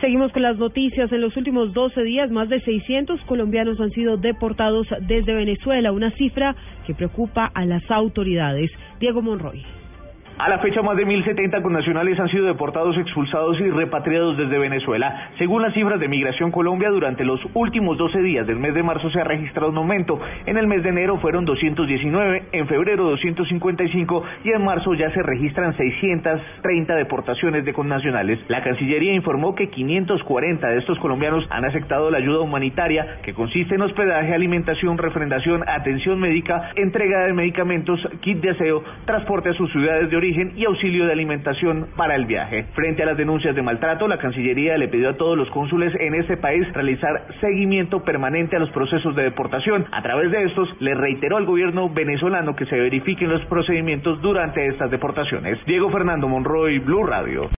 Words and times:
Seguimos 0.00 0.30
con 0.30 0.42
las 0.42 0.56
noticias. 0.58 1.10
En 1.10 1.20
los 1.20 1.36
últimos 1.36 1.72
12 1.72 2.04
días, 2.04 2.30
más 2.30 2.48
de 2.48 2.60
600 2.60 3.20
colombianos 3.22 3.80
han 3.80 3.90
sido 3.90 4.16
deportados 4.16 4.86
desde 5.00 5.34
Venezuela, 5.34 5.90
una 5.90 6.12
cifra 6.12 6.54
que 6.86 6.94
preocupa 6.94 7.50
a 7.52 7.64
las 7.64 7.82
autoridades. 7.90 8.70
Diego 9.00 9.22
Monroy. 9.22 9.77
A 10.38 10.48
la 10.48 10.60
fecha, 10.60 10.82
más 10.82 10.96
de 10.96 11.04
1.070 11.04 11.62
connacionales 11.62 12.16
han 12.20 12.28
sido 12.28 12.46
deportados, 12.46 12.96
expulsados 12.96 13.58
y 13.58 13.70
repatriados 13.70 14.36
desde 14.36 14.56
Venezuela. 14.56 15.30
Según 15.36 15.62
las 15.62 15.74
cifras 15.74 15.98
de 15.98 16.06
Migración 16.06 16.52
Colombia, 16.52 16.90
durante 16.90 17.24
los 17.24 17.40
últimos 17.54 17.98
12 17.98 18.22
días 18.22 18.46
del 18.46 18.60
mes 18.60 18.72
de 18.72 18.84
marzo 18.84 19.10
se 19.10 19.20
ha 19.20 19.24
registrado 19.24 19.72
un 19.72 19.78
aumento. 19.78 20.20
En 20.46 20.56
el 20.56 20.68
mes 20.68 20.84
de 20.84 20.90
enero 20.90 21.18
fueron 21.18 21.44
219, 21.44 22.44
en 22.52 22.68
febrero 22.68 23.02
255 23.10 24.22
y 24.44 24.50
en 24.50 24.64
marzo 24.64 24.94
ya 24.94 25.10
se 25.10 25.24
registran 25.24 25.76
630 25.76 26.94
deportaciones 26.94 27.64
de 27.64 27.72
connacionales. 27.72 28.38
La 28.46 28.62
Cancillería 28.62 29.14
informó 29.14 29.56
que 29.56 29.70
540 29.70 30.68
de 30.68 30.78
estos 30.78 31.00
colombianos 31.00 31.44
han 31.50 31.64
aceptado 31.64 32.12
la 32.12 32.18
ayuda 32.18 32.42
humanitaria, 32.42 33.18
que 33.24 33.34
consiste 33.34 33.74
en 33.74 33.82
hospedaje, 33.82 34.32
alimentación, 34.32 34.98
refrendación, 34.98 35.68
atención 35.68 36.20
médica, 36.20 36.70
entrega 36.76 37.26
de 37.26 37.32
medicamentos, 37.32 38.00
kit 38.20 38.38
de 38.40 38.50
aseo, 38.50 38.84
transporte 39.04 39.48
a 39.48 39.54
sus 39.54 39.68
ciudades 39.72 40.08
de 40.08 40.27
origen 40.28 40.52
y 40.56 40.64
auxilio 40.66 41.06
de 41.06 41.12
alimentación 41.12 41.88
para 41.96 42.14
el 42.14 42.26
viaje. 42.26 42.66
Frente 42.74 43.02
a 43.02 43.06
las 43.06 43.16
denuncias 43.16 43.54
de 43.54 43.62
maltrato, 43.62 44.06
la 44.06 44.18
Cancillería 44.18 44.76
le 44.76 44.88
pidió 44.88 45.10
a 45.10 45.16
todos 45.16 45.38
los 45.38 45.48
cónsules 45.50 45.92
en 45.98 46.14
este 46.14 46.36
país 46.36 46.70
realizar 46.74 47.26
seguimiento 47.40 48.04
permanente 48.04 48.56
a 48.56 48.58
los 48.58 48.70
procesos 48.70 49.16
de 49.16 49.22
deportación. 49.22 49.86
A 49.90 50.02
través 50.02 50.30
de 50.30 50.44
estos, 50.44 50.68
le 50.80 50.94
reiteró 50.94 51.38
al 51.38 51.46
gobierno 51.46 51.88
venezolano 51.88 52.54
que 52.54 52.66
se 52.66 52.76
verifiquen 52.76 53.30
los 53.30 53.44
procedimientos 53.46 54.20
durante 54.20 54.66
estas 54.66 54.90
deportaciones. 54.90 55.58
Diego 55.66 55.90
Fernando 55.90 56.28
Monroy, 56.28 56.78
Blue 56.78 57.06
Radio. 57.06 57.48